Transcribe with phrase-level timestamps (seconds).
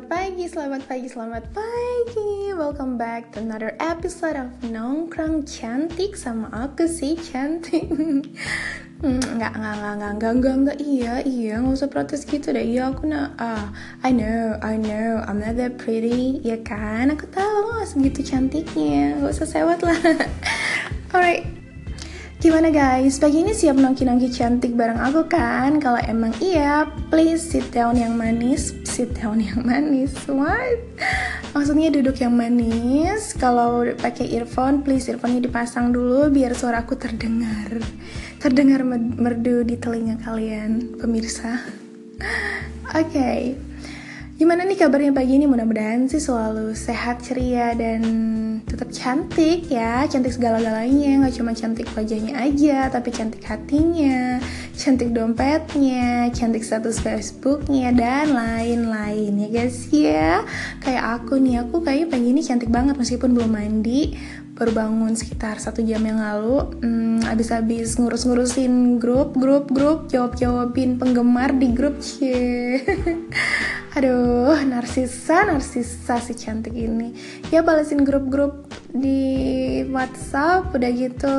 [0.00, 2.32] Selamat pagi, selamat pagi, selamat pagi.
[2.56, 7.84] Welcome back to another episode of Nongkrong Cantik Sama aku sih Cantik.
[9.04, 10.78] Hmm, Nggak, nggak, nggak, nggak, nggak, nggak, nggak.
[10.80, 12.64] Iya, iya, nggak usah protes gitu deh.
[12.64, 15.20] Iya, aku nak, ah, I know, I know.
[15.20, 17.12] I'm not that pretty, ya kan?
[17.12, 19.20] Aku tahu, nggak segitu cantiknya.
[19.20, 20.00] Gak usah sewot lah.
[21.12, 21.44] Alright.
[22.40, 25.76] Gimana guys, pagi ini siap nongki-nongki cantik bareng aku kan?
[25.76, 30.82] Kalau emang iya, please sit down yang manis Sit down yang manis, what?
[31.54, 37.78] Maksudnya duduk yang manis Kalau pakai earphone, please earphone-nya dipasang dulu Biar suara aku terdengar
[38.42, 41.62] Terdengar merdu di telinga kalian, pemirsa
[42.90, 43.69] Oke okay.
[44.40, 45.44] Gimana nih kabarnya pagi ini?
[45.44, 48.00] Mudah-mudahan sih selalu sehat, ceria, dan
[48.64, 50.08] tetap cantik ya.
[50.08, 54.40] Cantik segala-galanya, nggak cuma cantik wajahnya aja Tapi cantik hatinya,
[54.72, 59.44] cantik dompetnya, cantik status Facebooknya, dan lain-lain.
[59.44, 60.48] Ya guys ya.
[60.80, 64.16] Kayak aku nih, aku kayaknya pagi ini cantik banget meskipun belum mandi
[64.60, 71.56] baru bangun sekitar satu jam yang lalu hmm, abis-abis ngurus-ngurusin grup grup grup jawab-jawabin penggemar
[71.56, 72.84] di grup cie
[73.96, 77.16] aduh narsisa narsisa si cantik ini.
[77.48, 81.36] Ya balesin grup-grup di WhatsApp udah gitu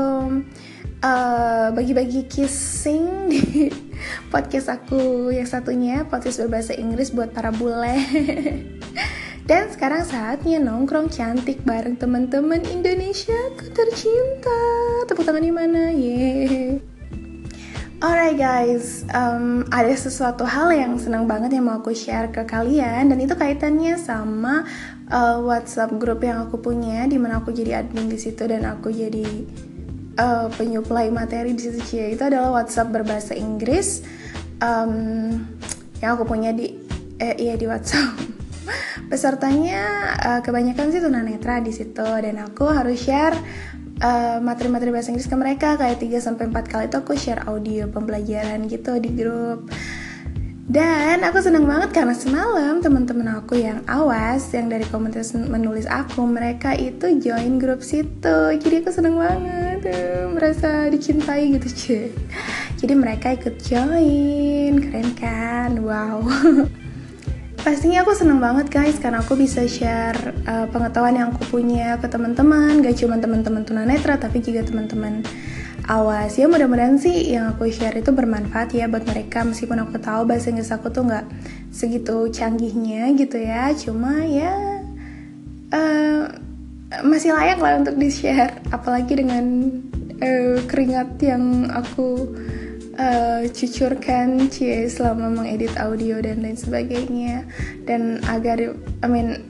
[1.06, 3.69] uh, bagi-bagi kissing di
[4.33, 8.02] podcast aku yang satunya podcast berbahasa Inggris buat para bule
[9.52, 14.63] Dan sekarang saatnya nongkrong cantik bareng teman-teman Indonesia ku tercinta.
[15.11, 15.91] Tepuk tangan di mana?
[15.91, 16.80] Yeay.
[17.99, 23.11] Alright guys, um, ada sesuatu hal yang senang banget yang mau aku share ke kalian
[23.11, 24.63] dan itu kaitannya sama
[25.11, 28.88] uh, WhatsApp grup yang aku punya, di mana aku jadi admin di situ dan aku
[28.88, 29.27] jadi
[30.16, 32.16] uh, penyuplai materi di situ.
[32.16, 33.99] Itu adalah WhatsApp berbahasa Inggris
[34.63, 35.44] um,
[35.99, 36.72] yang aku punya di
[37.19, 38.30] eh, iya di WhatsApp
[39.11, 43.35] pesertanya uh, kebanyakan sih tunanetra di situ dan aku harus share
[44.01, 47.85] eh, materi-materi bahasa Inggris ke mereka kayak 3 sampai 4 kali itu aku share audio
[47.91, 49.69] pembelajaran gitu di grup.
[50.71, 56.23] Dan aku senang banget karena semalam teman-teman aku yang awas yang dari komunitas menulis aku
[56.23, 58.55] mereka itu join grup situ.
[58.55, 62.07] Jadi aku senang banget tuh, merasa dicintai gitu cuy.
[62.79, 65.75] Jadi mereka ikut join, keren kan?
[65.83, 66.23] Wow.
[67.61, 70.17] Pastinya aku seneng banget guys karena aku bisa share
[70.49, 75.22] uh, pengetahuan yang aku punya ke teman-teman, gak cuma teman-teman tunanetra tapi juga teman-teman
[75.85, 76.41] awas.
[76.41, 80.50] Ya mudah-mudahan sih yang aku share itu bermanfaat ya buat mereka meskipun aku tahu bahasa
[80.50, 81.25] Inggris aku tuh nggak
[81.69, 83.69] segitu canggihnya gitu ya.
[83.77, 84.81] Cuma ya
[85.69, 86.33] uh,
[87.05, 89.69] masih layak lah untuk di-share apalagi dengan
[90.17, 92.25] uh, keringat yang aku
[93.01, 97.50] uh, cucurkan cie selama mengedit audio dan lain sebagainya.
[97.89, 98.62] Dan agar
[99.01, 99.41] I mean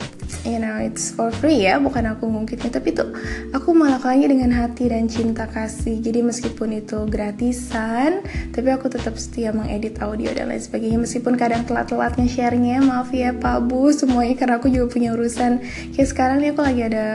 [0.47, 2.72] you know it's for free ya bukan aku ngungkitnya.
[2.72, 3.12] Tapi tuh
[3.51, 6.00] aku melakukannya dengan hati dan cinta kasih.
[6.00, 8.23] Jadi meskipun itu gratisan
[8.56, 11.03] tapi aku tetap setia mengedit audio dan lain sebagainya.
[11.03, 15.59] Meskipun kadang telat-telatnya sharenya maaf ya Pak Bu semuanya karena aku juga punya urusan.
[15.91, 17.06] Kayak sekarang nih aku lagi ada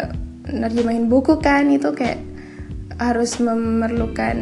[0.46, 2.22] nerjemahin buku kan itu kayak
[2.96, 4.38] harus memerlukan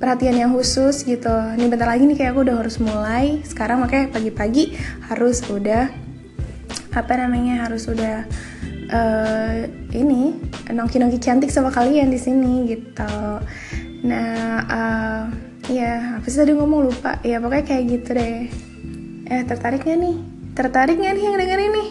[0.00, 1.30] perhatian yang khusus gitu.
[1.30, 3.44] Ini bentar lagi nih kayak aku udah harus mulai.
[3.44, 4.74] Sekarang makanya pagi-pagi
[5.12, 5.92] harus udah
[6.90, 8.26] apa namanya harus udah
[8.90, 9.54] uh,
[9.94, 10.34] ini
[10.72, 13.14] nongki-nongki cantik sama kalian di sini gitu.
[14.08, 15.22] Nah uh,
[15.68, 16.88] ya apa sih tadi ngomong?
[16.88, 17.20] Lupa.
[17.20, 18.48] Ya pokoknya kayak gitu deh.
[19.30, 20.16] Eh tertarik gak nih?
[20.56, 21.84] Tertarik gak nih yang denger ini?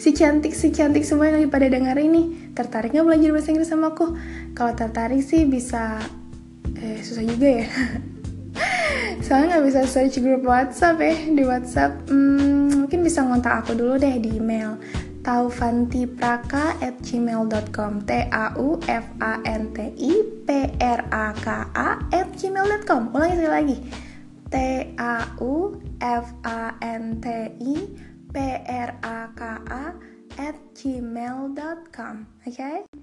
[0.00, 2.50] Si cantik si cantik semua yang lagi pada denger ini.
[2.56, 4.16] Tertarik gak belajar bahasa Inggris sama aku?
[4.56, 6.00] Kalau tertarik sih bisa
[6.80, 7.66] eh susah juga ya.
[9.24, 11.14] Soalnya nggak bisa search grup WhatsApp ya.
[11.30, 14.80] Di WhatsApp hmm, mungkin bisa ngontak aku dulu deh di email
[15.20, 20.12] taufantipraka at gmail.com t a u f a n t i
[20.48, 20.48] p
[20.80, 21.46] r a k
[21.76, 23.76] a at gmail.com ulangi sekali lagi.
[24.50, 24.56] T
[24.96, 27.26] a u f a n t
[27.60, 27.76] i
[28.32, 29.84] p r a k a
[30.40, 32.14] at gmail.com
[32.46, 32.48] oke?
[32.48, 32.99] okay?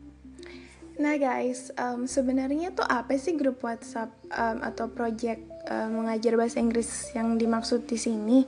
[0.97, 6.57] Nah guys, um, sebenarnya tuh apa sih grup WhatsApp um, atau project um, mengajar bahasa
[6.57, 8.41] Inggris yang dimaksud di sini?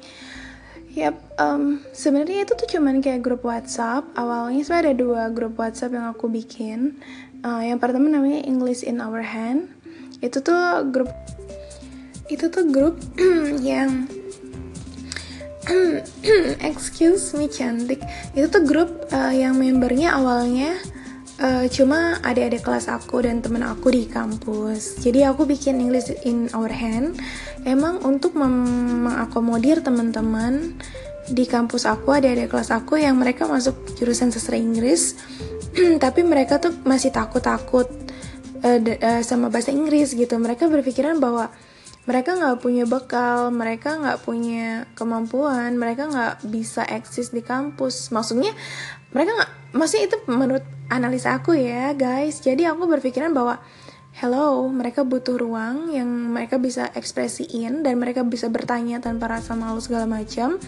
[0.97, 4.01] Yap, um, sebenarnya itu tuh cuman kayak grup WhatsApp.
[4.17, 6.97] Awalnya sebenarnya ada dua grup WhatsApp yang aku bikin.
[7.45, 9.69] Uh, yang pertama namanya English in Our Hand.
[10.17, 11.13] Itu tuh grup
[12.33, 12.97] itu tuh grup
[13.61, 14.09] yang
[16.65, 18.01] excuse me cantik.
[18.33, 20.73] Itu tuh grup uh, yang membernya awalnya
[21.39, 24.99] uh, cuma adik-adik kelas aku dan temen aku di kampus.
[25.01, 27.17] Jadi aku bikin English in our hand.
[27.63, 30.75] Emang untuk mengakomodir teman-teman
[31.29, 35.13] di kampus aku ada ada kelas aku yang mereka masuk jurusan sastra Inggris
[36.03, 37.85] tapi mereka tuh masih takut-takut
[38.65, 40.35] uh, uh, sama bahasa Inggris gitu.
[40.35, 41.51] Mereka berpikiran bahwa
[42.07, 48.09] mereka nggak punya bekal mereka nggak punya kemampuan mereka nggak bisa eksis di kampus.
[48.09, 48.55] Maksudnya
[49.13, 53.61] mereka nggak maksudnya itu menurut analisa aku ya guys jadi aku berpikiran bahwa
[54.19, 59.79] hello, mereka butuh ruang yang mereka bisa ekspresiin dan mereka bisa bertanya tanpa rasa malu
[59.79, 60.59] segala macam.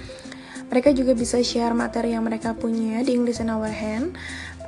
[0.72, 4.16] Mereka juga bisa share materi yang mereka punya di English in Our Hand.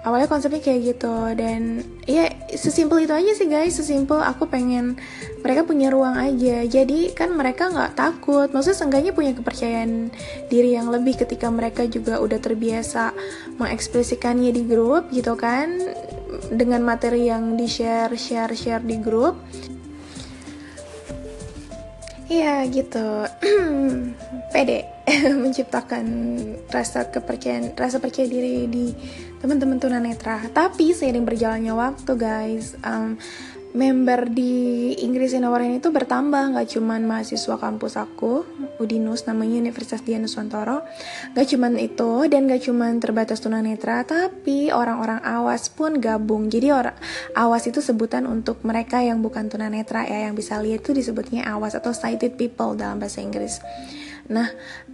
[0.03, 1.15] Awalnya konsepnya kayak gitu.
[1.39, 5.00] Dan ya sesimpel itu aja sih guys, sesimpel aku pengen
[5.39, 6.67] mereka punya ruang aja.
[6.67, 10.11] Jadi kan mereka nggak takut, maksudnya seenggaknya punya kepercayaan
[10.51, 13.15] diri yang lebih ketika mereka juga udah terbiasa
[13.55, 15.79] mengekspresikannya di grup gitu kan.
[16.51, 19.39] Dengan materi yang di share share share di grup.
[22.27, 23.07] Iya gitu.
[24.53, 24.94] Pede.
[25.44, 26.05] Menciptakan
[26.71, 28.85] rasa kepercayaan rasa percaya diri di
[29.43, 30.39] teman-teman tunanetra.
[30.55, 33.19] Tapi seiring berjalannya waktu guys um,
[33.75, 36.55] member di Inggris Inawaran itu bertambah.
[36.55, 38.47] Nggak cuman mahasiswa kampus aku
[38.79, 40.79] Udinus namanya Universitas Dian Nusantara
[41.35, 46.47] nggak cuman itu dan nggak cuman terbatas tunanetra tapi orang-orang awas pun gabung.
[46.47, 46.95] Jadi orang
[47.35, 51.75] awas itu sebutan untuk mereka yang bukan tunanetra ya yang bisa lihat itu disebutnya awas
[51.75, 53.59] atau sighted people dalam bahasa Inggris
[54.31, 54.47] Nah,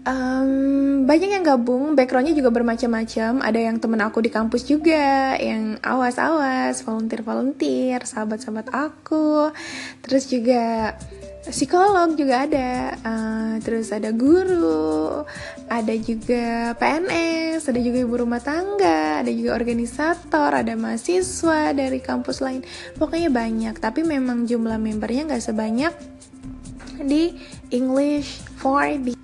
[0.09, 3.45] um, banyak yang gabung, backgroundnya juga bermacam-macam.
[3.45, 9.53] Ada yang temen aku di kampus juga, yang awas-awas, volunteer-volunteer, sahabat-sahabat aku.
[10.01, 10.97] Terus juga
[11.45, 15.21] psikolog juga ada, uh, terus ada guru,
[15.69, 22.41] ada juga PNS, ada juga ibu rumah tangga, ada juga organisator, ada mahasiswa dari kampus
[22.41, 22.65] lain.
[22.97, 25.93] Pokoknya banyak, tapi memang jumlah membernya nggak sebanyak
[26.99, 27.31] di
[27.71, 29.19] English for B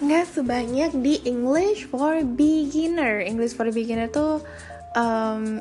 [0.00, 4.40] nggak sebanyak di English for Beginner English for Beginner tuh
[4.96, 5.60] um,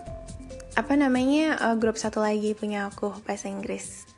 [0.79, 4.09] apa namanya uh, grup satu lagi punya aku bahasa Inggris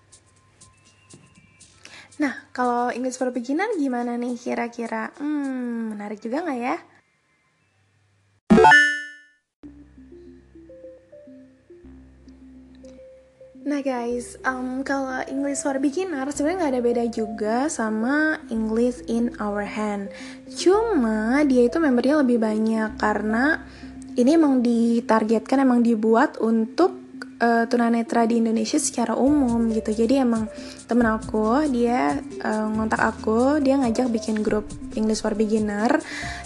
[2.21, 5.09] Nah, kalau English for Beginner gimana nih kira-kira?
[5.17, 6.77] Hmm, menarik juga nggak ya?
[13.71, 19.31] Nah guys, um, kalau English for Beginner sebenarnya nggak ada beda juga sama English in
[19.39, 20.11] Our Hand.
[20.59, 23.63] Cuma dia itu membernya lebih banyak karena
[24.19, 26.99] ini emang ditargetkan emang dibuat untuk
[27.39, 29.95] uh, tunanetra di Indonesia secara umum gitu.
[29.95, 30.51] Jadi emang
[30.91, 34.67] temen aku dia uh, ngontak aku, dia ngajak bikin grup
[34.99, 35.95] English for Beginner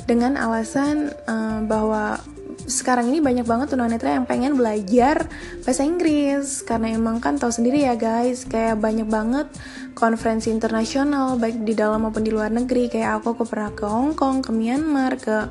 [0.06, 2.22] dengan alasan uh, bahwa
[2.66, 5.30] sekarang ini banyak banget tunanetra yang pengen belajar
[5.62, 6.66] bahasa Inggris.
[6.66, 9.48] Karena emang kan tahu sendiri ya guys kayak banyak banget
[9.96, 12.90] konferensi internasional baik di dalam maupun di luar negeri.
[12.90, 15.50] Kayak aku aku pernah ke Hong Kong ke Myanmar ke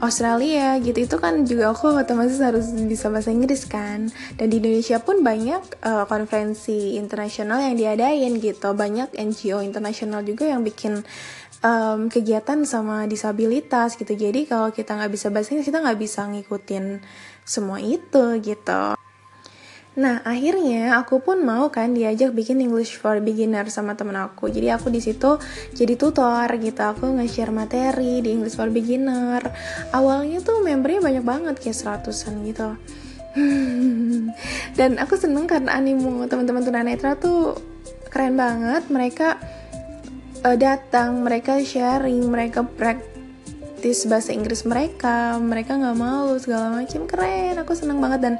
[0.00, 1.04] Australia gitu.
[1.04, 4.08] Itu kan juga aku otomatis harus bisa bahasa Inggris kan.
[4.40, 8.72] Dan di Indonesia pun banyak uh, konferensi internasional yang diadain gitu.
[8.72, 11.04] Banyak NGO internasional juga yang bikin
[11.60, 14.16] um, kegiatan sama disabilitas gitu.
[14.16, 16.84] Jadi kalau kita nggak bisa bahasa Inggris kita nggak bisa ngikutin
[17.44, 18.94] semua itu gitu
[19.92, 24.48] Nah, akhirnya aku pun mau kan diajak bikin English for Beginner sama temen aku.
[24.48, 25.36] Jadi aku di situ
[25.76, 26.80] jadi tutor gitu.
[26.80, 29.44] Aku nge-share materi di English for Beginner.
[29.92, 32.72] Awalnya tuh membernya banyak banget kayak seratusan gitu.
[34.78, 37.60] Dan aku seneng karena animo teman-teman tunanetra tuh
[38.08, 38.88] keren banget.
[38.88, 39.28] Mereka
[40.40, 42.64] uh, datang mereka sharing mereka
[43.82, 45.34] praktis bahasa Inggris mereka.
[45.42, 48.22] Mereka nggak malu segala macam keren aku seneng banget.
[48.22, 48.34] Dan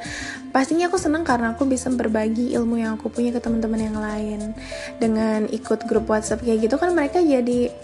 [0.54, 4.54] pastinya aku seneng karena aku bisa berbagi ilmu yang aku punya ke teman-teman yang lain.
[5.02, 7.74] Dengan ikut grup WhatsApp kayak gitu kan mereka jadi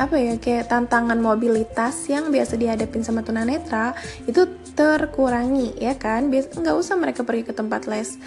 [0.00, 3.92] apa ya kayak tantangan mobilitas yang biasa dihadapin sama tunanetra.
[4.24, 6.28] Itu terkurangi ya kan?
[6.28, 8.20] Biasa nggak usah mereka pergi ke tempat les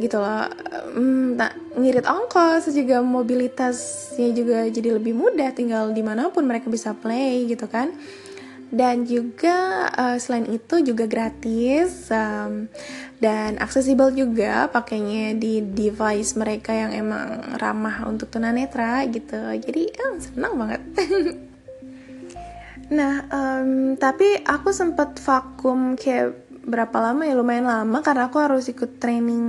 [0.00, 0.48] gitu loh.
[0.96, 6.72] Hmm, nah, ngirit ongkos juga mobilitasnya juga jadi lebih mudah tinggal di mana pun mereka
[6.72, 7.92] bisa play gitu kan?
[8.70, 12.70] Dan juga uh, selain itu juga gratis um,
[13.18, 19.58] dan aksesibel juga pakainya di device mereka yang emang ramah untuk tunanetra gitu.
[19.58, 20.80] Jadi eh, senang banget
[22.90, 27.34] nah um, tapi aku sempat vakum kayak berapa lama ya?
[27.34, 29.44] Lumayan lama karena aku harus ikut training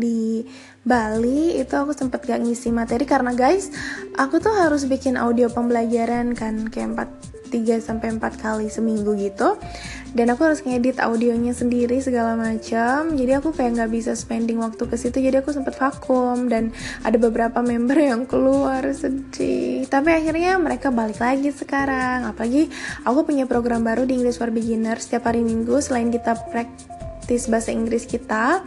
[0.00, 0.42] di
[0.82, 1.58] Bali.
[1.60, 3.70] Itu aku sempet gak ngisi materi karena guys
[4.16, 9.54] aku tuh harus bikin audio pembelajaran kan kayak 4 3 sampai 4 kali seminggu gitu.
[10.14, 13.14] Dan aku harus ngedit audionya sendiri segala macam.
[13.14, 15.22] Jadi aku kayak nggak bisa spending waktu ke situ.
[15.22, 16.74] Jadi aku sempat vakum dan
[17.06, 19.86] ada beberapa member yang keluar sedih.
[19.86, 22.26] Tapi akhirnya mereka balik lagi sekarang.
[22.26, 22.70] Apalagi
[23.06, 25.78] aku punya program baru di English for Beginners setiap hari minggu.
[25.82, 28.62] Selain kita praktis bahasa Inggris kita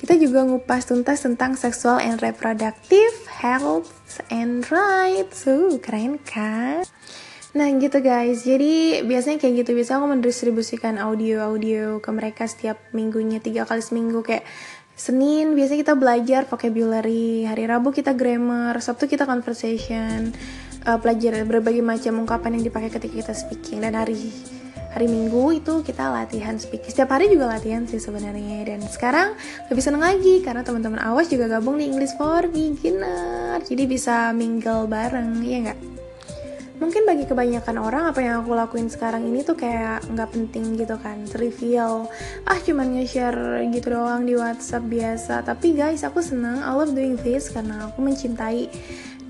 [0.00, 3.92] kita juga ngupas tuntas tentang seksual and reproductive health
[4.32, 5.44] and rights.
[5.44, 6.88] Uh, keren kan
[7.50, 9.70] Nah gitu guys, jadi biasanya kayak gitu.
[9.74, 14.22] Biasanya aku mendistribusikan audio-audio ke mereka setiap minggunya Tiga kali seminggu.
[14.22, 14.46] Kayak
[14.94, 17.48] Senin biasanya kita belajar vocabulary.
[17.48, 18.78] Hari Rabu kita grammar.
[18.78, 20.30] Sabtu kita conversation.
[20.86, 23.82] Uh, Belajar berbagai macam ungkapan yang dipakai ketika kita speaking.
[23.82, 24.30] Dan hari
[24.94, 26.86] hari Minggu itu kita latihan speaking.
[26.86, 28.62] Setiap hari juga latihan sih sebenarnya.
[28.62, 29.34] Dan sekarang
[29.66, 33.58] lebih seneng lagi Karena teman-teman awas juga gabung di English for Beginner.
[33.64, 36.09] Jadi bisa mingle bareng, ya nggak?
[36.80, 40.96] Mungkin bagi kebanyakan orang apa yang aku lakuin sekarang ini tuh kayak nggak penting gitu
[40.96, 42.08] kan trivial.
[42.48, 45.44] Ah cuman nge-share gitu doang di WhatsApp biasa.
[45.44, 48.72] Tapi guys aku senang I love doing this karena aku mencintai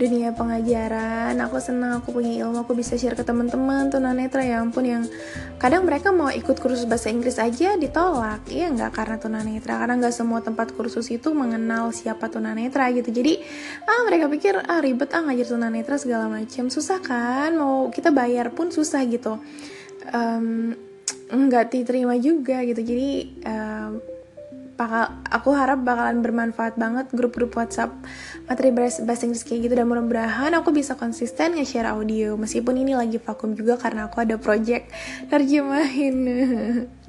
[0.01, 4.89] dunia pengajaran aku senang aku punya ilmu aku bisa share ke teman-teman tunanetra ya ampun
[4.89, 5.05] yang
[5.61, 8.49] kadang mereka mau ikut kursus bahasa Inggris aja ditolak.
[8.49, 8.97] Ya nggak?
[8.97, 13.13] Karena tunanetra karena nggak semua tempat kursus itu mengenal siapa tunanetra gitu.
[13.13, 13.37] Jadi
[13.85, 17.53] ah mereka pikir ah ribet ah ngajar tunanetra segala macam susah kan?
[17.61, 19.37] Mau kita bayar pun susah gitu.
[20.17, 20.73] Um,
[21.29, 22.81] nggak diterima juga gitu.
[22.81, 23.11] Jadi
[23.45, 24.01] um,
[24.81, 27.93] bakal aku harap bakalan bermanfaat banget grup-grup WhatsApp
[28.49, 29.75] materi bahasa Inggris kayak gitu.
[29.77, 32.41] Dan mudah-mudahan aku bisa konsisten nge-share audio.
[32.41, 34.89] Meskipun ini lagi vakum juga karena aku ada project.
[35.29, 36.17] Terjemahin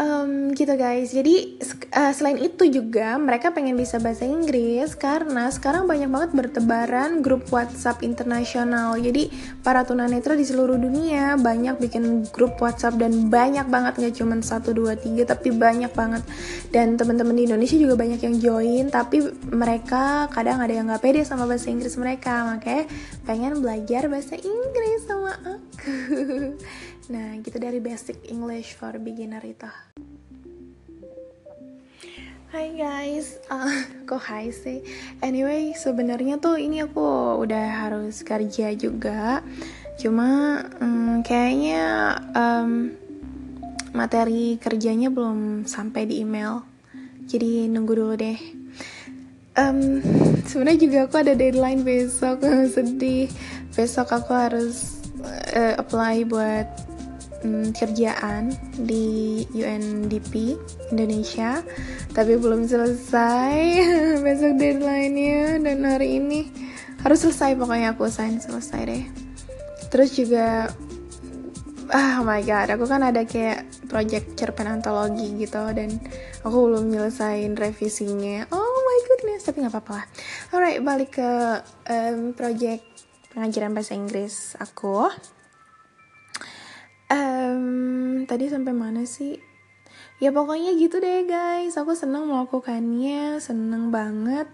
[0.00, 1.12] um, gitu guys.
[1.12, 1.60] Jadi
[1.92, 7.48] uh, selain itu juga mereka pengen bisa bahasa Inggris karena sekarang banyak banget bertebaran grup
[7.48, 8.96] WhatsApp internasional.
[9.00, 9.32] Jadi
[9.64, 14.76] para tunanetra di seluruh dunia banyak bikin grup WhatsApp dan banyak banget nggak cuma satu
[14.76, 16.22] dua tiga tapi banyak banget.
[16.70, 21.20] Dan teman-teman di Indonesia juga banyak yang join tapi mereka kadang ada yang nggak pede
[21.24, 22.44] sama bahasa Inggris mereka.
[22.46, 22.84] Makanya
[23.24, 25.92] pengen belajar bahasa Inggris sama aku
[27.06, 29.70] Nah, gitu dari basic English for beginner itu.
[32.50, 34.82] Hai guys, uh, kok hai sih?
[35.22, 39.38] Anyway, sebenarnya tuh ini aku udah harus kerja juga.
[40.02, 42.90] Cuma um, kayaknya um,
[43.94, 46.66] materi kerjanya belum sampai di email.
[47.30, 48.38] Jadi nunggu dulu deh.
[49.54, 50.02] Um,
[50.42, 52.42] sebenarnya juga aku ada deadline besok,
[52.74, 53.30] sedih.
[53.78, 54.98] Besok aku harus
[55.54, 56.95] uh, apply buat
[57.46, 60.58] hmm, kerjaan di UNDP
[60.90, 61.62] Indonesia.
[62.10, 63.54] Tapi belum selesai.
[64.26, 66.50] Besok deadline-nya dan hari ini.
[67.06, 69.04] Harus selesai pokoknya aku usahain selesai deh.
[69.94, 70.66] Terus juga
[71.86, 76.02] ah oh my god aku kan ada kayak project cerpen antologi gitu dan
[76.42, 78.50] aku belum nyelesain revisinya.
[78.50, 80.06] Oh my goodness tapi nggak apa-apa lah.
[80.50, 81.30] Alright balik ke
[81.86, 82.82] um, project
[83.30, 85.06] pengajaran bahasa Inggris aku
[87.46, 89.38] um, tadi sampai mana sih
[90.18, 94.48] ya pokoknya gitu deh guys aku seneng melakukannya seneng banget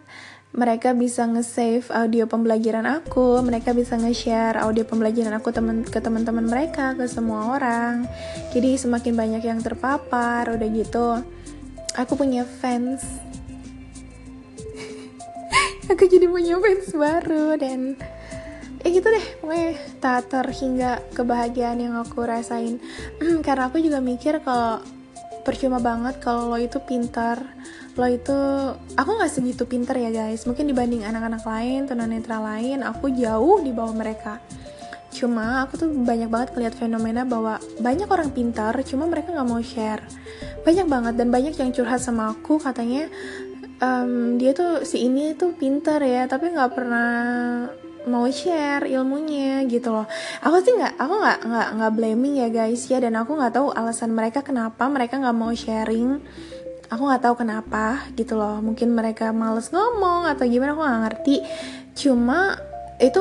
[0.52, 6.44] mereka bisa nge-save audio pembelajaran aku, mereka bisa nge-share audio pembelajaran aku temen, ke teman-teman
[6.44, 8.04] mereka, ke semua orang.
[8.52, 11.24] Jadi semakin banyak yang terpapar, udah gitu.
[11.96, 13.00] Aku punya fans.
[15.92, 17.96] aku jadi punya fans baru dan
[18.82, 19.26] ya gitu deh.
[19.40, 19.70] Pokoknya
[20.02, 22.82] tak terhingga kebahagiaan yang aku rasain.
[23.46, 24.82] Karena aku juga mikir kalau
[25.42, 27.42] percuma banget kalau lo itu pintar.
[27.98, 28.36] Lo itu
[28.94, 30.46] aku nggak segitu pintar ya guys.
[30.46, 34.42] Mungkin dibanding anak-anak lain tunanetra lain aku jauh di bawah mereka.
[35.12, 39.60] Cuma aku tuh banyak banget ngeliat fenomena bahwa banyak orang pintar cuma mereka nggak mau
[39.60, 40.00] share.
[40.64, 42.56] Banyak banget dan banyak yang curhat sama aku.
[42.56, 43.12] Katanya
[43.82, 47.10] um, dia tuh si ini tuh pintar ya tapi nggak pernah
[48.06, 50.06] mau share ilmunya gitu loh.
[50.42, 52.82] Aku sih nggak aku nggak nggak nggak blaming ya guys.
[52.90, 56.18] Ya dan aku nggak tahu alasan mereka kenapa mereka nggak mau sharing.
[56.92, 58.60] Aku nggak tahu kenapa gitu loh.
[58.60, 61.36] Mungkin mereka males ngomong atau gimana aku nggak ngerti.
[61.96, 62.58] Cuma
[63.02, 63.20] itu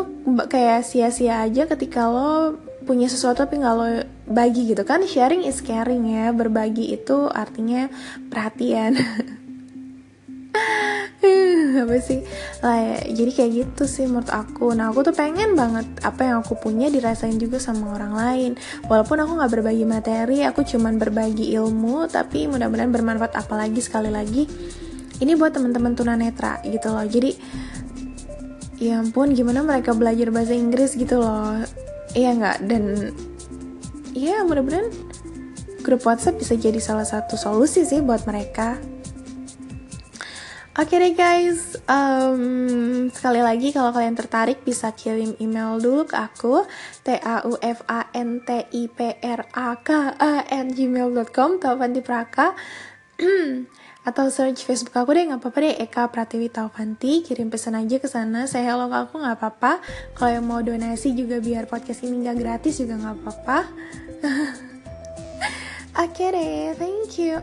[0.52, 3.88] kayak sia-sia aja ketika lo punya sesuatu tapi nggak lo
[4.30, 4.84] bagi gitu.
[4.84, 6.30] Kan sharing is caring ya.
[6.36, 7.88] Berbagi itu artinya
[8.30, 8.98] perhatian
[11.88, 12.22] apa sih?
[12.60, 14.76] Lah jadi kayak gitu sih menurut aku.
[14.76, 18.52] Nah aku tuh pengen banget apa yang aku punya dirasain juga sama orang lain.
[18.92, 23.34] Walaupun aku nggak berbagi materi aku cuman berbagi ilmu tapi mudah-mudahan bermanfaat.
[23.40, 24.46] Apalagi sekali lagi
[25.22, 27.06] ini buat teman-teman tunanetra gitu loh.
[27.06, 27.32] Jadi
[28.82, 31.62] ya ampun gimana mereka belajar bahasa Inggris gitu loh.
[32.12, 32.58] Iya nggak?
[32.68, 33.14] Dan
[34.12, 34.92] iya mudah-mudahan
[35.82, 38.78] grup WhatsApp bisa jadi salah satu solusi sih buat mereka
[40.82, 46.18] Oke okay deh guys, um, sekali lagi kalau kalian tertarik bisa kirim email dulu ke
[46.18, 46.66] aku
[47.06, 51.62] t a u f a n t i p r a k a n gmail.com
[51.62, 52.58] Taufanti Praka.
[54.10, 57.22] Atau search Facebook aku deh nggak apa-apa deh Eka Pratiwi Taufanti.
[57.30, 58.50] Kirim pesan aja ke sana.
[58.50, 59.86] Saya hello aku nggak apa-apa.
[60.18, 63.58] Kalau yang mau donasi juga biar podcast ini nggak gratis juga nggak apa-apa.
[66.02, 67.38] Oke okay deh, thank you.